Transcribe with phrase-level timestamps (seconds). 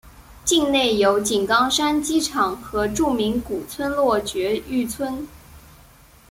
[0.43, 5.27] 境内有井冈山机场和著名古村落爵誉村。